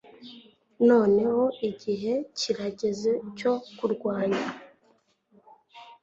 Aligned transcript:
Noneho 0.89 1.43
igihe 1.69 2.13
kirageze 2.37 3.11
cyo 3.37 3.53
kurwanya 3.77 4.43